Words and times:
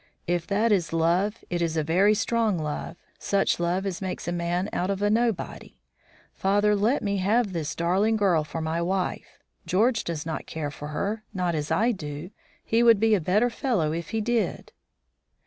If 0.25 0.47
that 0.47 0.71
is 0.71 0.93
love, 0.93 1.43
it 1.51 1.61
is 1.61 1.77
a 1.77 1.83
very 1.83 2.15
strong 2.15 2.57
love; 2.57 2.95
such 3.19 3.59
love 3.59 3.85
as 3.85 4.01
makes 4.01 4.27
a 4.27 4.31
man 4.31 4.67
out 4.73 4.89
of 4.89 5.03
a 5.03 5.11
nobody. 5.11 5.75
Father, 6.33 6.75
let 6.75 7.03
me 7.03 7.17
have 7.17 7.53
this 7.53 7.75
darling 7.75 8.15
girl 8.17 8.43
for 8.43 8.61
my 8.61 8.81
wife. 8.81 9.37
George 9.67 10.03
does 10.03 10.25
not 10.25 10.47
care 10.47 10.71
for 10.71 10.87
her, 10.87 11.23
not 11.35 11.53
as 11.53 11.69
I 11.69 11.91
do. 11.91 12.31
He 12.65 12.81
would 12.81 12.99
be 12.99 13.13
a 13.13 13.21
better 13.21 13.51
fellow 13.51 13.91
if 13.93 14.09
he 14.09 14.21
did." 14.21 14.71